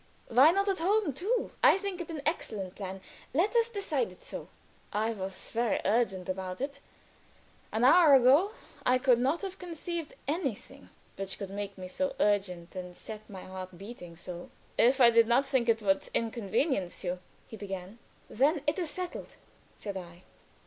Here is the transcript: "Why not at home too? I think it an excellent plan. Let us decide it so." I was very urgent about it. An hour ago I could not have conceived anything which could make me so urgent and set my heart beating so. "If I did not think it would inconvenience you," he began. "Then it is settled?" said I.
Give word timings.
"Why 0.29 0.49
not 0.49 0.67
at 0.67 0.79
home 0.79 1.13
too? 1.13 1.51
I 1.63 1.77
think 1.77 2.01
it 2.01 2.09
an 2.09 2.23
excellent 2.25 2.73
plan. 2.73 3.01
Let 3.35 3.55
us 3.55 3.69
decide 3.69 4.11
it 4.11 4.23
so." 4.23 4.47
I 4.91 5.11
was 5.13 5.51
very 5.51 5.79
urgent 5.85 6.27
about 6.27 6.59
it. 6.59 6.79
An 7.71 7.83
hour 7.83 8.15
ago 8.15 8.49
I 8.83 8.97
could 8.97 9.19
not 9.19 9.43
have 9.43 9.59
conceived 9.59 10.15
anything 10.27 10.89
which 11.17 11.37
could 11.37 11.51
make 11.51 11.77
me 11.77 11.87
so 11.87 12.15
urgent 12.19 12.75
and 12.75 12.97
set 12.97 13.29
my 13.29 13.43
heart 13.43 13.77
beating 13.77 14.17
so. 14.17 14.49
"If 14.75 14.99
I 14.99 15.11
did 15.11 15.27
not 15.27 15.45
think 15.45 15.69
it 15.69 15.83
would 15.83 16.09
inconvenience 16.15 17.03
you," 17.03 17.19
he 17.47 17.55
began. 17.55 17.99
"Then 18.27 18.63
it 18.65 18.79
is 18.79 18.89
settled?" 18.89 19.35
said 19.75 19.97
I. 19.97 20.23